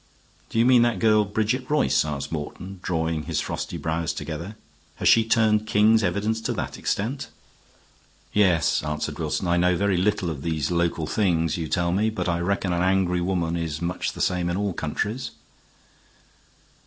[0.49, 4.55] "Do you mean that girl Bridget Royce?" asked Morton, drawing his frosty brows together.
[4.95, 7.27] "Has she turned king's evidence to that extent?"
[8.33, 9.47] "Yes," answered Wilson.
[9.47, 12.81] "I know very little of these local things, you tell me, but I reckon an
[12.81, 15.29] angry woman is much the same in all countries."